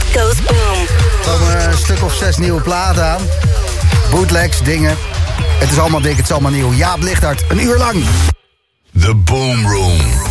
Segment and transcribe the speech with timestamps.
[0.00, 0.86] It Goes Boom.
[1.24, 3.20] Er komen een stuk of zes nieuwe platen aan.
[4.10, 4.96] Bootlegs, dingen.
[5.58, 6.72] Het is allemaal dik, het is allemaal nieuw.
[6.72, 8.04] Jaap Lichthart, een uur lang.
[9.00, 10.29] The Boom Room.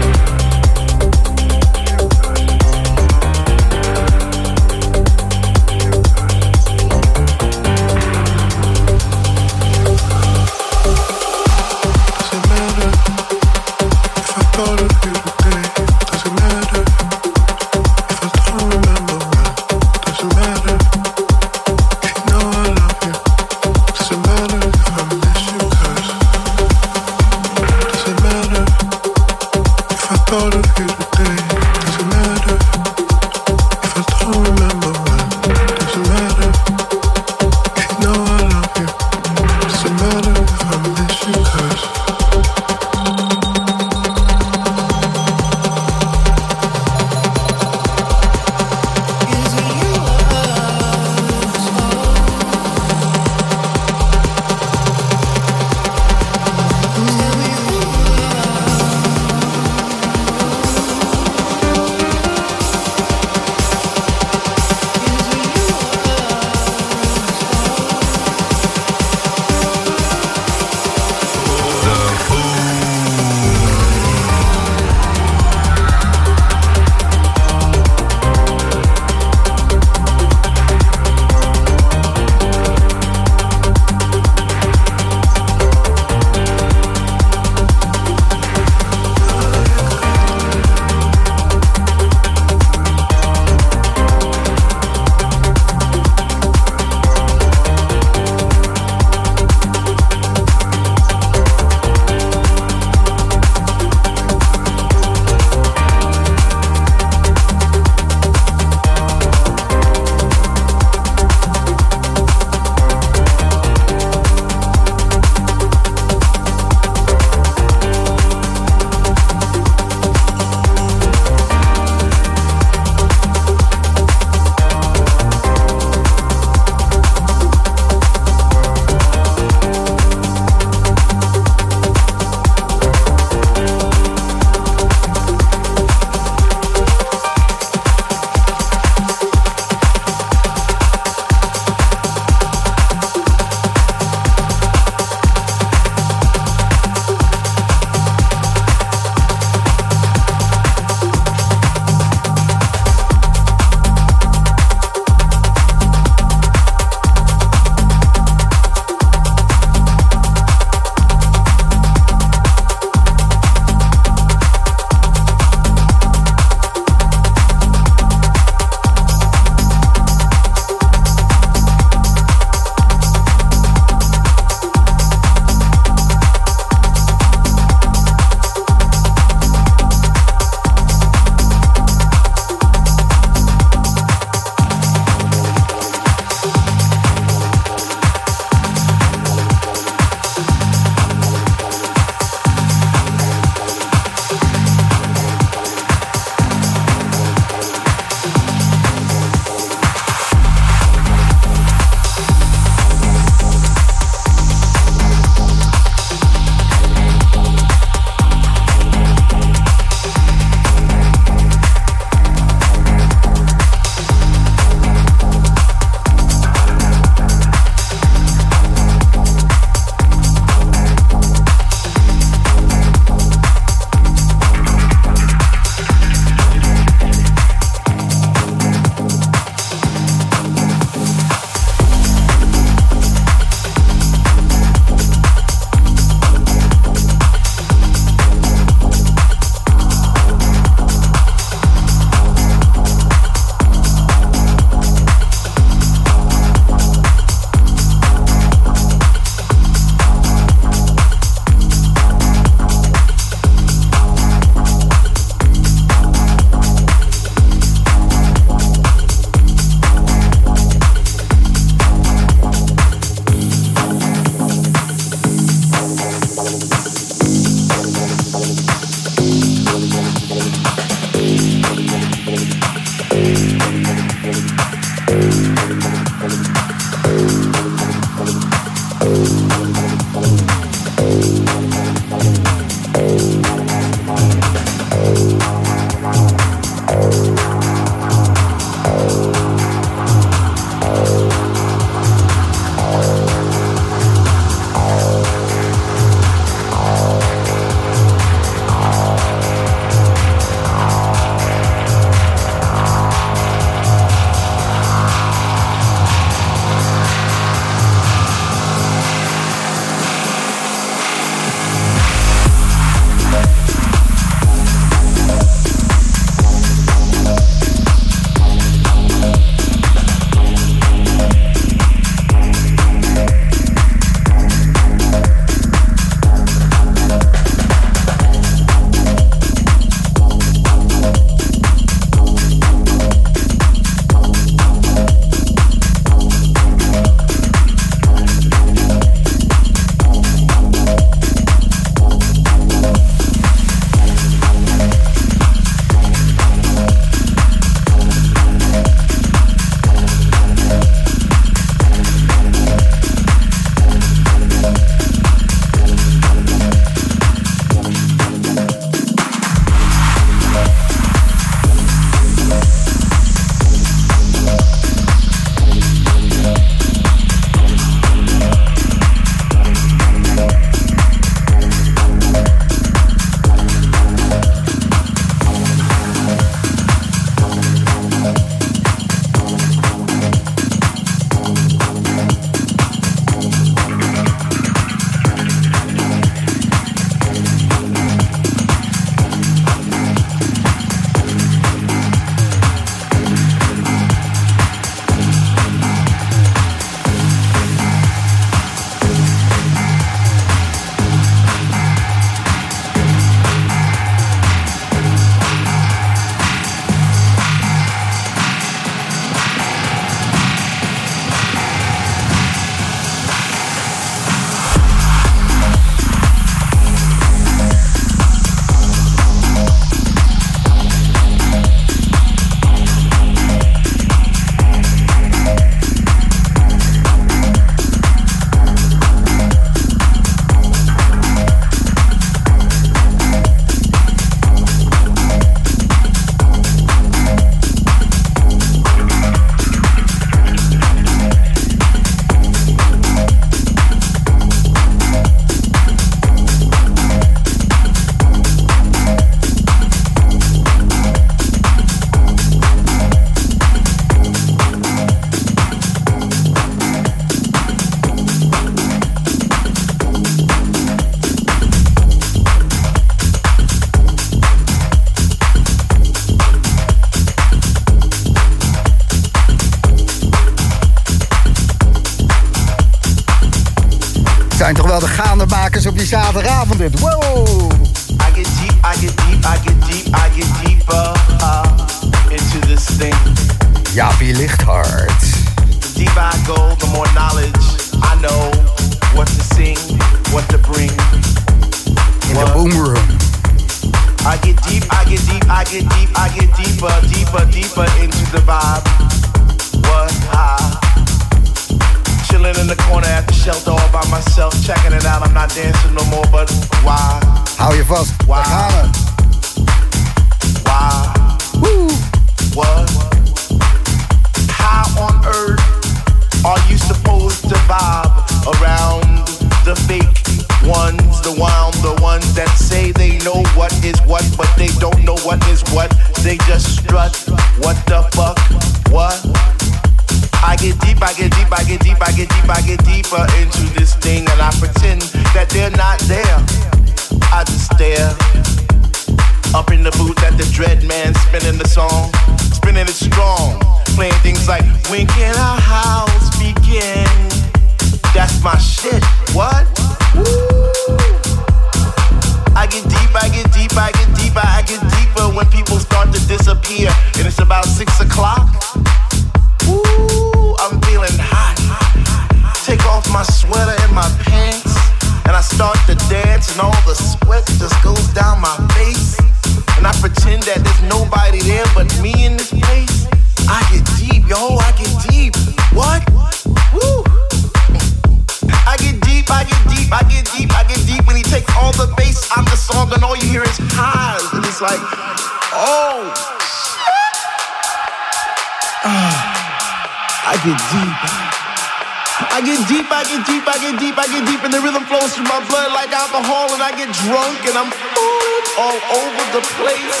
[592.44, 595.16] get deep, I get deep, I get deep, I get deep, and the rhythm flows
[595.16, 599.42] through my blood like alcohol, and I get drunk and I'm falling all over the
[599.56, 600.00] place.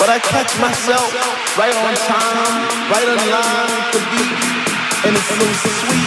[0.00, 1.12] But I catch myself
[1.60, 4.38] right on time, right on line with the beat,
[5.04, 5.46] and it's so
[5.84, 6.01] sweet.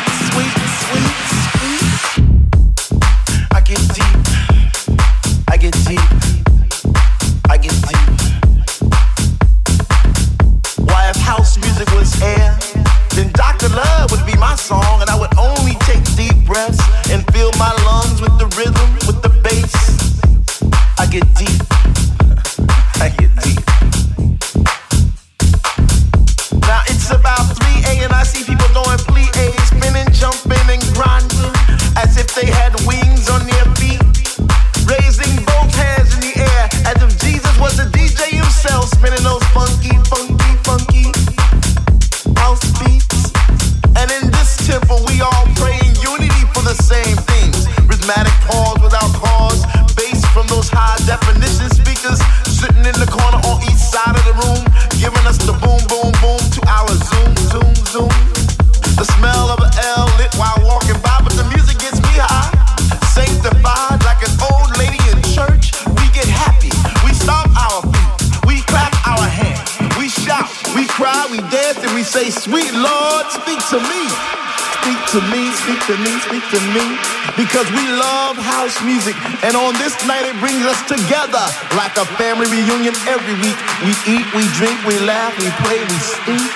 [76.55, 76.87] to me
[77.35, 79.15] because we love house music.
[79.43, 81.43] And on this night, it brings us together
[81.75, 83.59] like a family reunion every week.
[83.83, 86.51] We eat, we drink, we laugh, we play, we speak.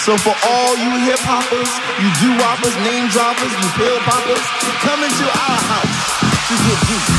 [0.00, 1.68] So for all you hip hoppers,
[2.00, 4.44] you do whoppers, name droppers, you pill poppers,
[4.80, 5.96] come into our house
[6.48, 7.15] to get deep.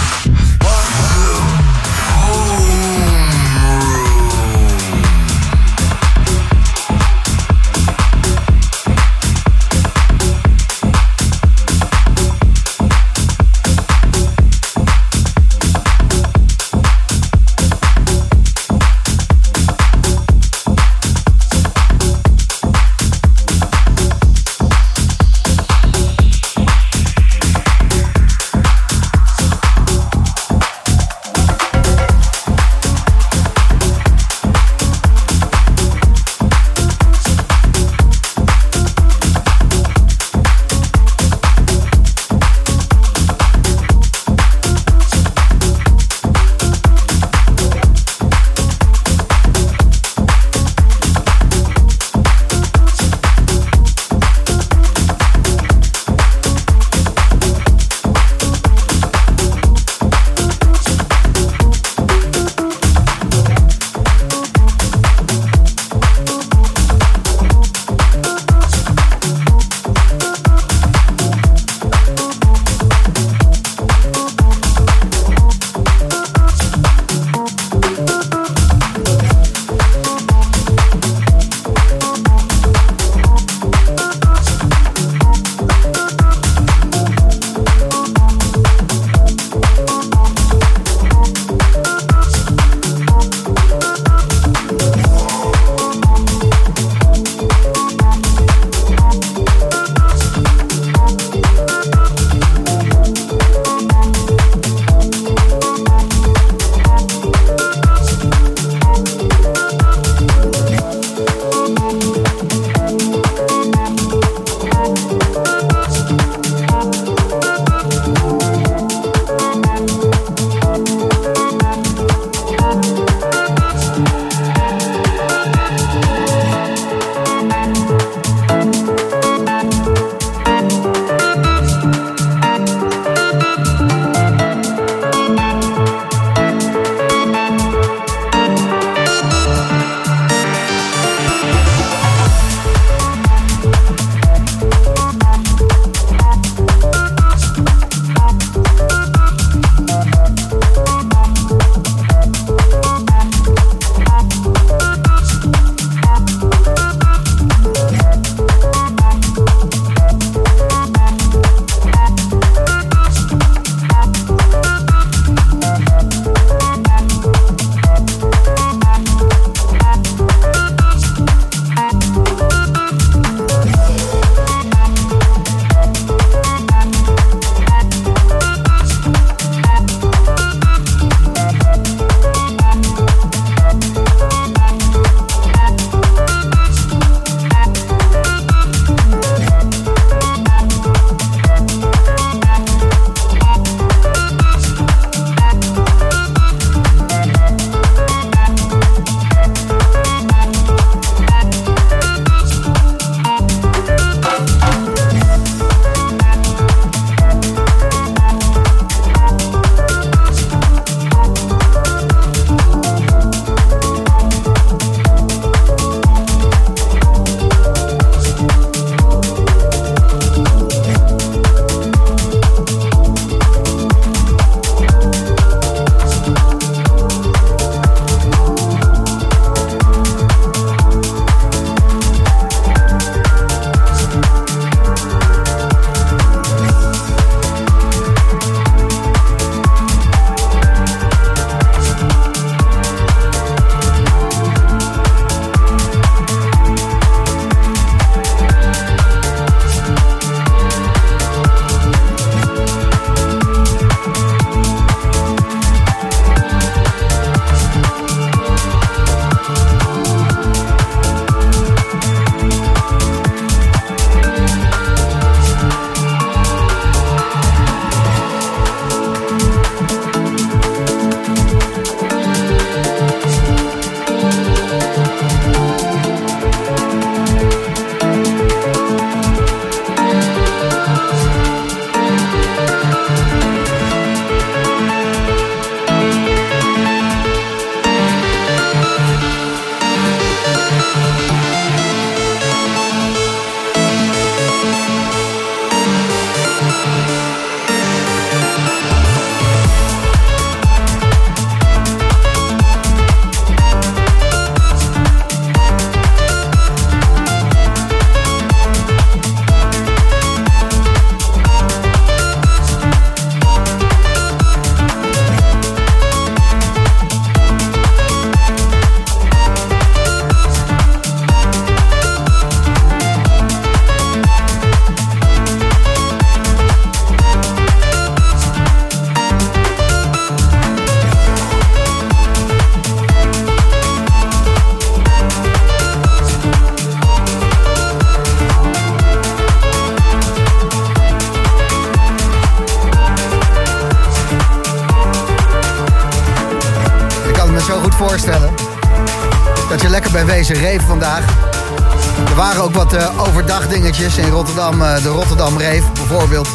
[353.99, 354.81] In Rotterdam.
[354.81, 356.47] Uh, de Rotterdam Reef bijvoorbeeld.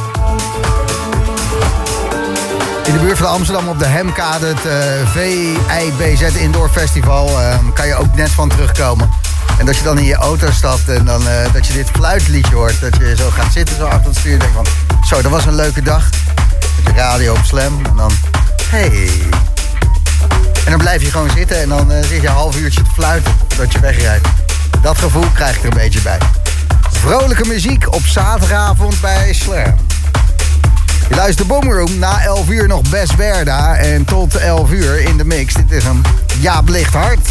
[2.84, 7.30] In de buurt van Amsterdam op de Hemkade, het uh, VIBZ Indoor Festival,
[7.74, 9.10] kan je ook net van terugkomen.
[9.58, 12.80] En dat je dan in je auto stapt en dan, dat je dit fluitliedje hoort.
[12.80, 14.66] Dat je zo gaat zitten zo achter het stuur en denkt van...
[15.04, 16.10] Zo, dat was een leuke dag.
[16.76, 18.12] Met je radio op slam en dan...
[18.70, 19.10] Hey.
[20.64, 23.34] En dan blijf je gewoon zitten en dan zit je een half uurtje te fluiten
[23.56, 24.28] dat je wegrijdt.
[24.82, 26.18] Dat gevoel krijg ik er een beetje bij.
[27.04, 29.74] Vrolijke muziek op zaterdagavond bij Slam.
[31.08, 31.98] Je luistert Boomroom.
[31.98, 33.76] Na 11 uur nog Best Werda.
[33.76, 35.54] En tot 11 uur in de mix.
[35.54, 36.02] Dit is een
[36.40, 37.28] Ja Blicht Hart.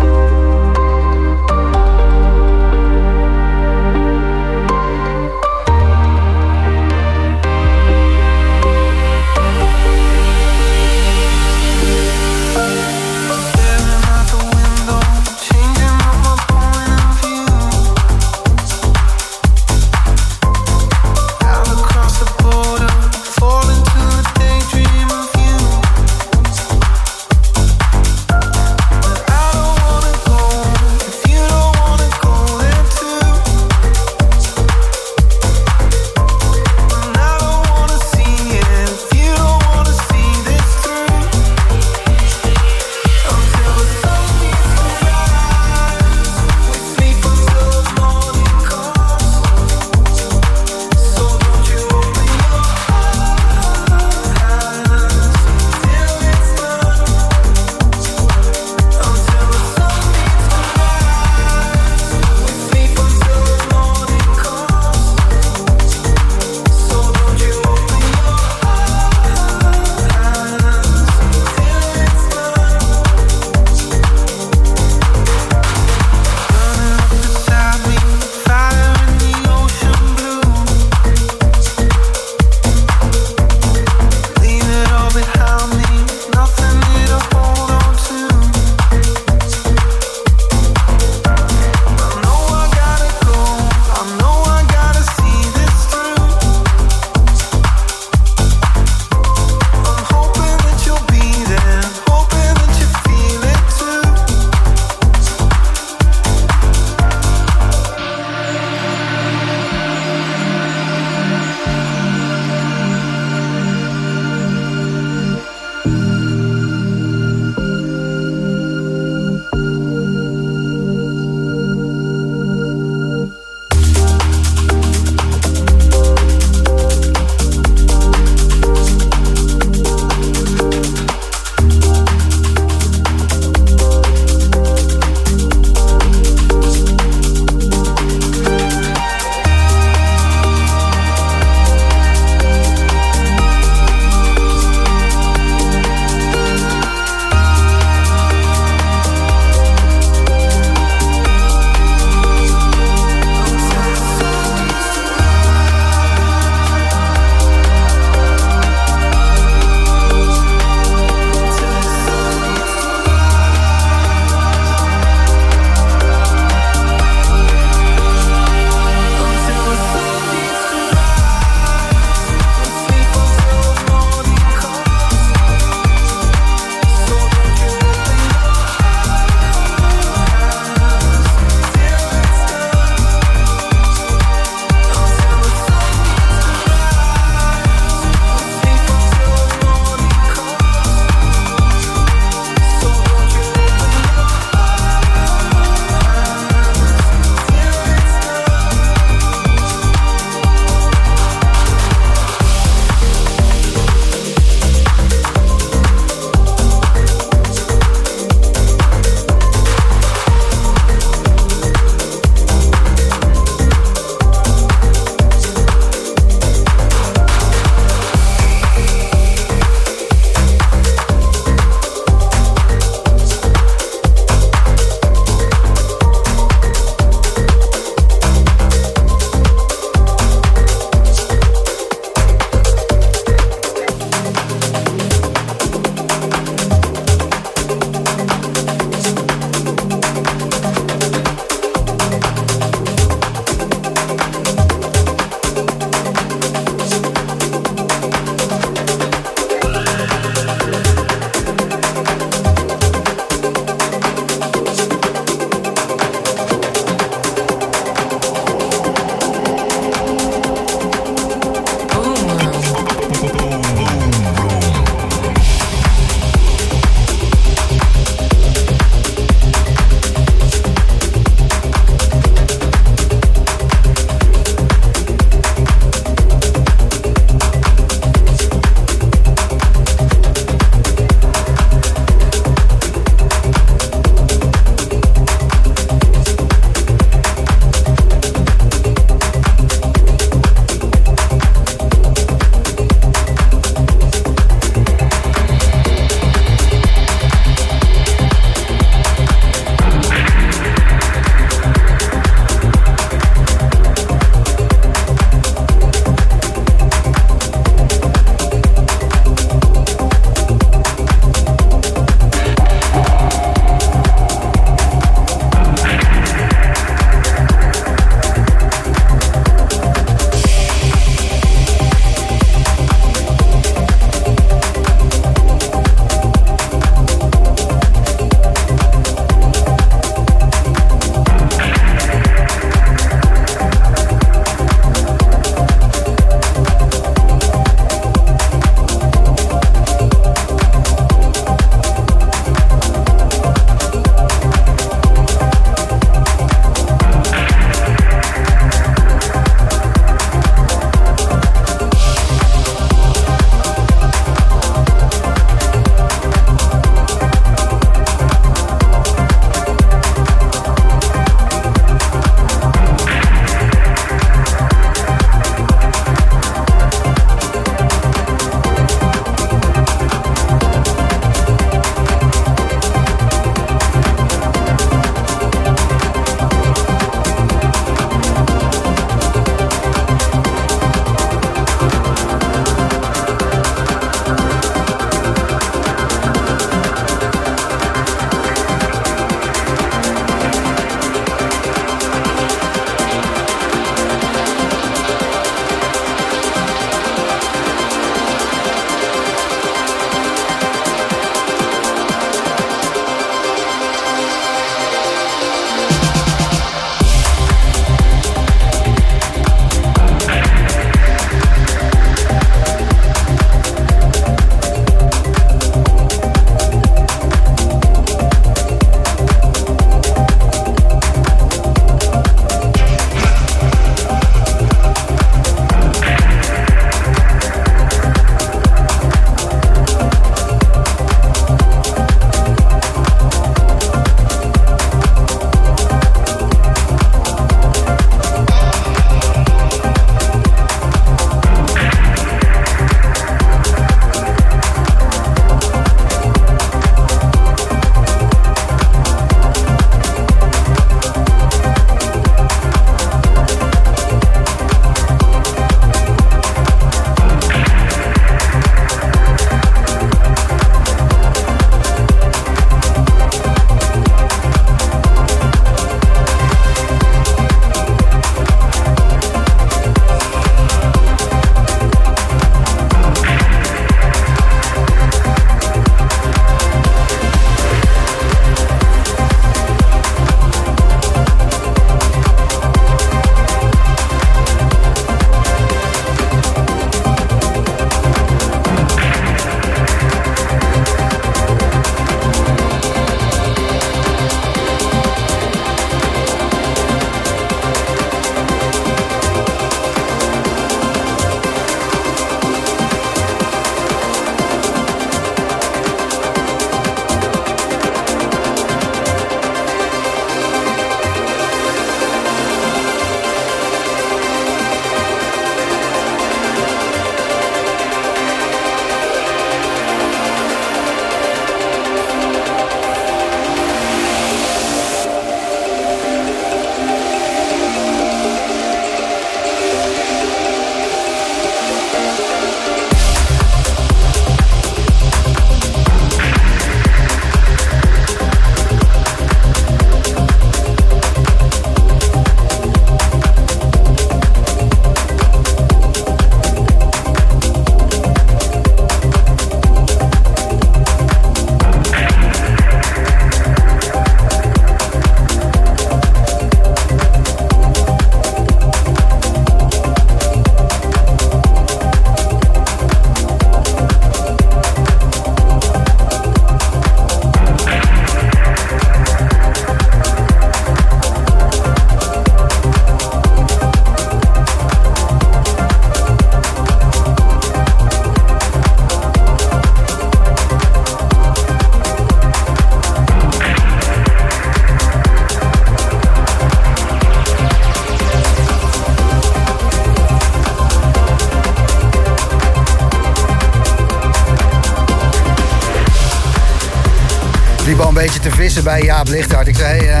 [598.04, 599.46] Beetje te vissen bij Jaap Lichthart.
[599.46, 600.00] Ik zei, uh,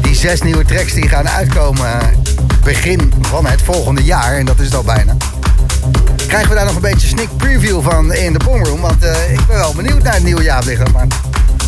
[0.00, 2.00] die zes nieuwe tracks die gaan uitkomen
[2.64, 4.36] begin van het volgende jaar.
[4.36, 5.16] En dat is het al bijna.
[6.26, 8.80] Krijgen we daar nog een beetje sneak preview van in de Boomroom.
[8.80, 10.92] Want uh, ik ben wel benieuwd naar het nieuwe Jaap Lichthart.
[10.92, 11.06] Maar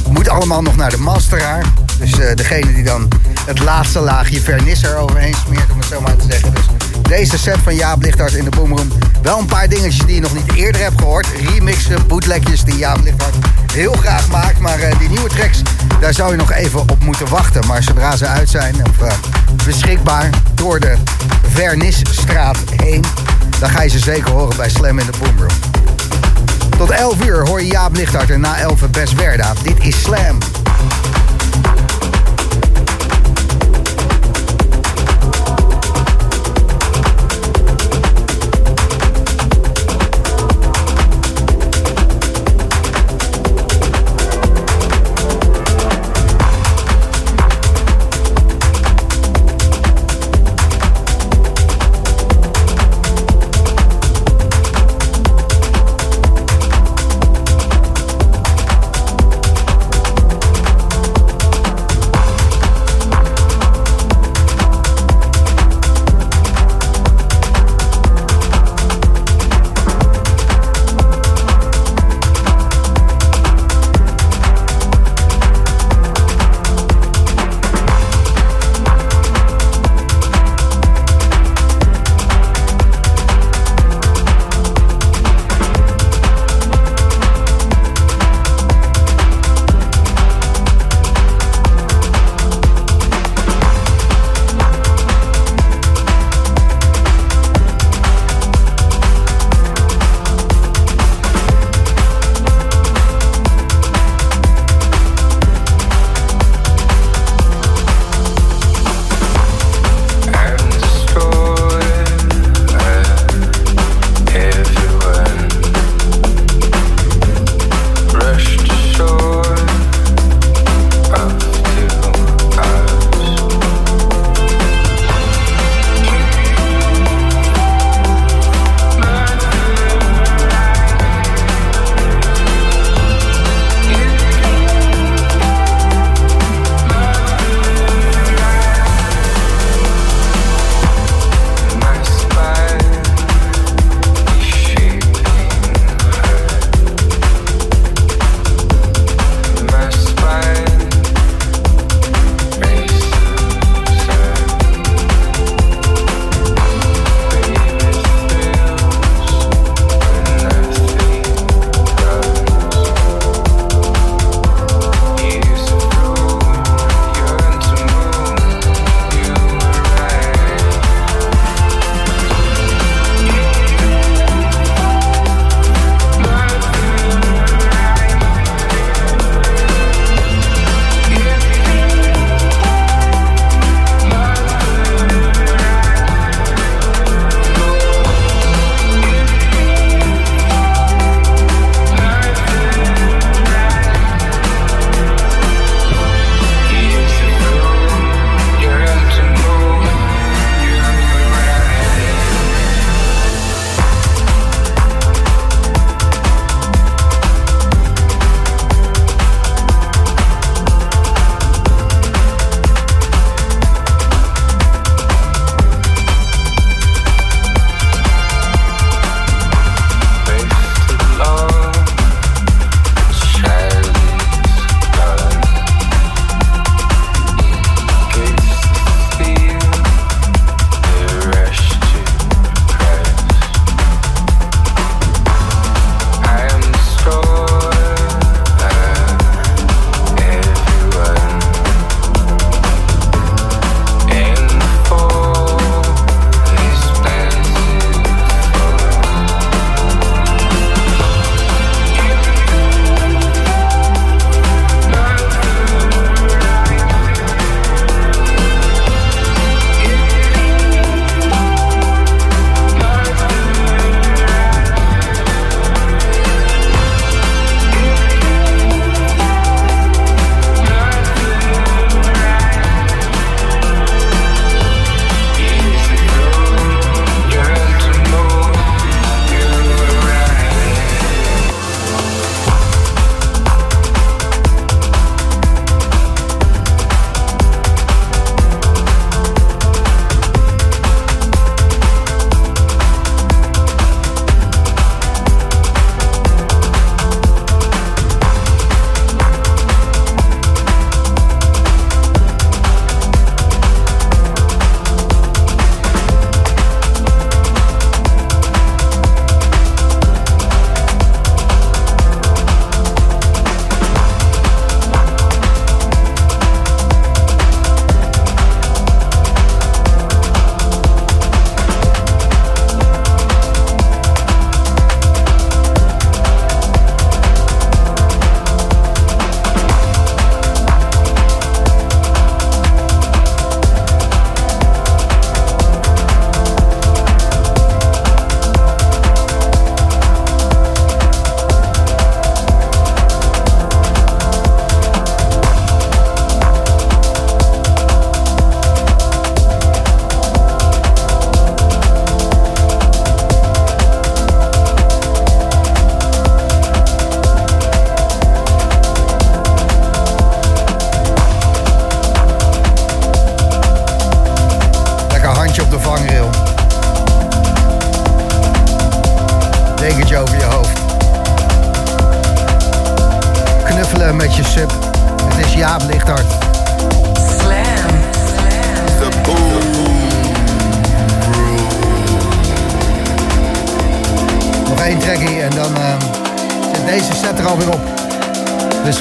[0.05, 1.65] het moet allemaal nog naar de masteraar.
[1.99, 3.09] Dus degene die dan
[3.47, 6.55] het laatste laagje vernis er overheen smeert, om het zo maar te zeggen.
[6.55, 6.65] Dus
[7.03, 8.89] deze set van Jaap Lichthart in de Boomroom.
[9.23, 11.27] Wel een paar dingetjes die je nog niet eerder hebt gehoord.
[11.49, 13.35] Remixen, bootlegjes die Jaap Lichthart
[13.77, 14.59] heel graag maakt.
[14.59, 15.63] Maar uh, die nieuwe tracks,
[16.01, 17.67] daar zou je nog even op moeten wachten.
[17.67, 19.13] Maar zodra ze uit zijn of uh,
[19.65, 20.97] beschikbaar door de
[21.49, 23.05] Vernisstraat heen...
[23.59, 25.59] dan ga je ze zeker horen bij Slam in de Boomroom.
[26.79, 29.53] Tot 11 uur hoor je Jaap Lichthart en na 11 Best Werda.
[29.63, 30.39] Dit is Slam.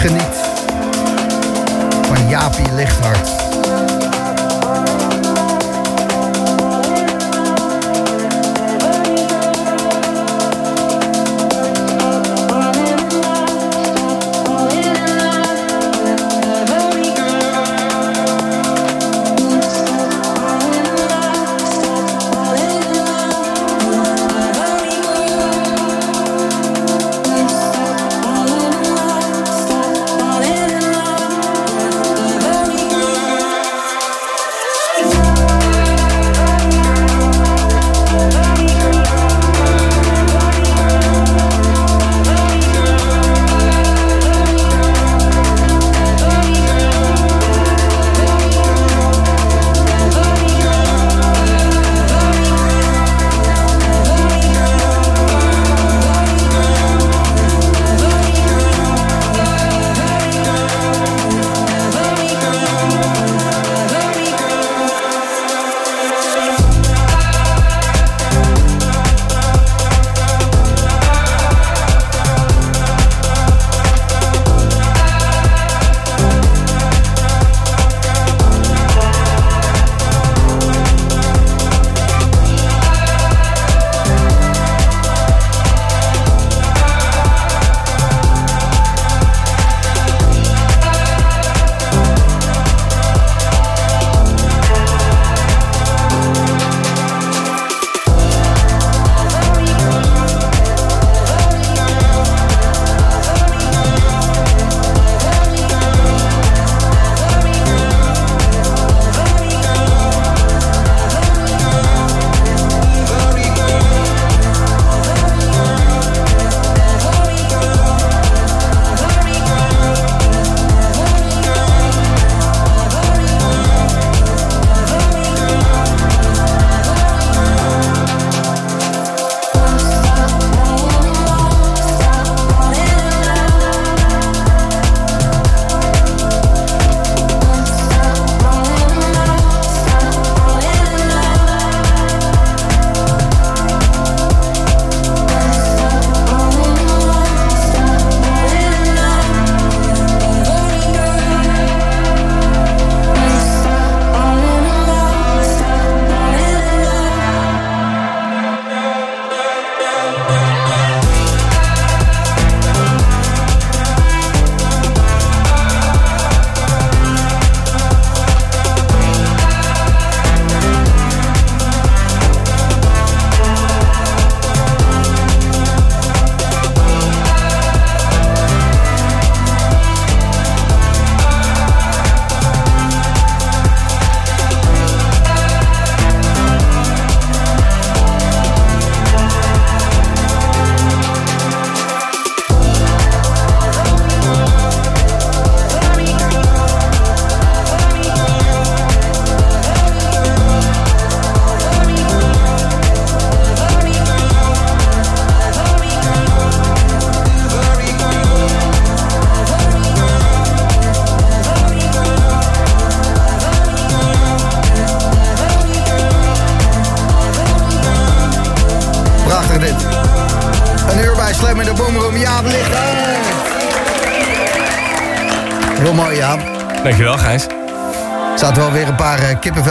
[0.05, 0.34] Geniet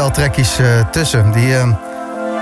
[0.09, 1.33] eh, kippenveltrekjes eh, tussen.
[1.33, 1.69] Die, eh,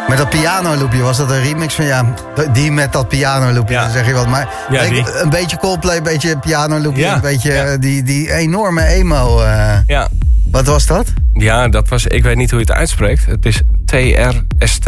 [0.08, 2.14] met dat pianoloopje, was dat een remix van ja,
[2.52, 3.90] die met dat pianoloopje, Ja.
[3.90, 4.28] zeg je wat.
[4.28, 5.20] Maar Ja, ik- die.
[5.22, 9.42] een beetje Coldplay, een beetje pianoloopje, Ja, een beetje eh, die, die enorme emo.
[9.86, 10.08] Ja.
[10.50, 11.06] wat was dat?
[11.32, 12.06] ja, dat was...
[12.06, 13.26] Ik weet niet hoe je het uitspreekt.
[13.26, 14.86] Het is TRST.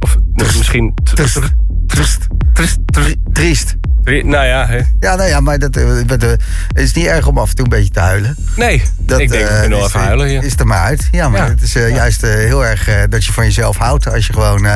[0.00, 0.94] Of misschien...
[1.14, 1.38] Trist.
[1.86, 2.26] Trist.
[2.52, 2.78] Trist.
[3.32, 3.74] Triest.
[4.08, 4.76] Nou ja, hè.
[5.00, 6.38] Ja, nou ja, maar dat eh, eh, het
[6.74, 8.36] is niet erg om af en toe een beetje te huilen.
[8.56, 8.82] nee.
[8.98, 10.44] Dat, ik denk, eh, kunnen wel is- even huilen hier.
[10.44, 11.08] Is er maar uit.
[11.10, 11.48] Ja, maar Ja.
[11.48, 14.12] het is eh, juist eh, heel erg eh, dat je van jezelf houdt.
[14.12, 14.74] Als je gewoon eh,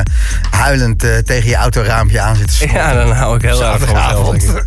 [0.51, 2.67] huilend eh, tegen je autoraampje aan zit te.
[2.73, 4.33] Ja, dan hou ik heel erg van mezelf.
[4.35, 4.65] ik.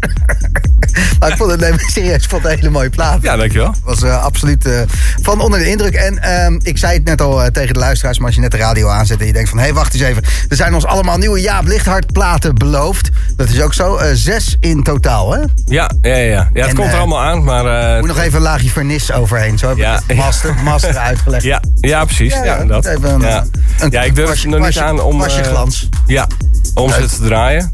[1.19, 3.23] maar ik vond het, nee, serieus, ik vond het een hele mooie plaat.
[3.23, 3.75] Ja, dankjewel.
[3.85, 4.81] was eh, absoluut eh,
[5.23, 5.95] van onder de indruk.
[5.95, 8.51] En ehm, ik zei het net al eh, tegen de luisteraars, maar als je net
[8.51, 9.59] de radio aanzet en je denkt van...
[9.59, 13.11] hé, hey, wacht eens even, er zijn ons allemaal nieuwe Jaap Lichthart platen beloofd.
[13.37, 13.97] Dat is ook zo.
[13.97, 14.14] Eh,
[14.61, 15.41] zes in totaal, hè?
[15.65, 16.25] Ja, ja, ja.
[16.27, 17.95] ja het En, komt er eh, allemaal aan, maar...
[17.95, 19.59] eh, Moet nog even een laagje vernis overheen.
[19.59, 20.01] Zo heb Ja.
[20.07, 21.43] ik master, master uitgelegd.
[21.45, 22.35] ja, ja, precies.
[22.35, 22.85] Ja, dat.
[22.87, 23.45] even een, ja.
[23.79, 25.19] een ja, ik durf kwastje- nog niet aan om...
[25.19, 25.89] kwastje eh, glans.
[26.07, 26.27] Ja,
[26.75, 27.71] om ze te draaien.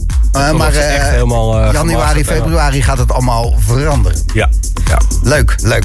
[0.56, 4.18] Maar echt helemaal, januari, februari gaat het allemaal veranderen.
[4.34, 4.48] Ja,
[4.88, 4.98] ja.
[5.22, 5.84] Leuk, leuk.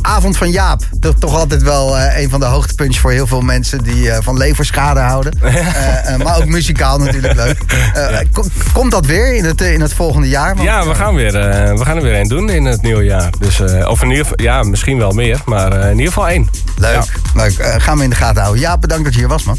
[0.00, 0.82] Avond van Jaap.
[0.96, 4.36] Dat is toch altijd wel een van de hoogtepuntjes voor heel veel mensen die van
[4.36, 5.32] leverschade houden.
[6.24, 7.58] Maar ook muzikaal natuurlijk leuk.
[8.32, 10.54] Kom- Komt dat weer in het, in het volgende jaar?
[10.54, 13.04] Want- Ja, we gaan, weer, eh, we gaan er weer één doen in het nieuwe
[13.04, 13.30] jaar.
[13.38, 16.28] Dus, eh, of in ieder geval, ja, misschien wel meer, maar eh, in ieder geval
[16.28, 16.48] één.
[16.76, 17.04] Leuk, Ja.
[17.34, 17.58] leuk.
[17.58, 18.62] Eh, gaan we in de gaten houden.
[18.62, 19.58] Jaap, bedankt dat je hier was, man.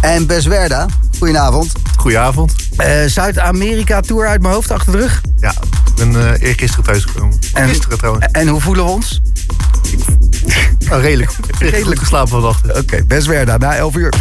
[0.00, 0.86] En Beswerda,
[1.18, 1.72] goedenavond.
[1.96, 2.54] Goedenavond.
[2.76, 5.20] Eh, Zuid-Amerika-tour uit mijn hoofd achter de rug.
[5.40, 7.38] Ja, ik ben eh eergisteren thuisgekomen.
[7.54, 8.26] En- Gisteren trouwens.
[8.32, 9.20] En hoe voelen we ons?
[10.92, 11.30] Oh, redelijk.
[11.58, 12.78] Redelijk geslapen vannacht.
[12.78, 14.12] Oké, Beswerda, na 11 uur.